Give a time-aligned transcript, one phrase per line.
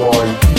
[0.00, 0.49] Boy.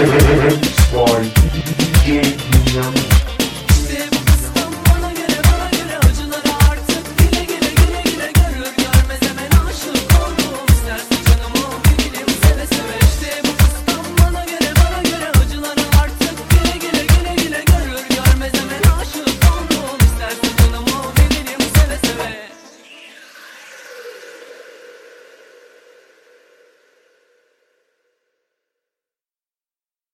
[0.00, 1.28] Swarm.
[2.06, 3.19] Give me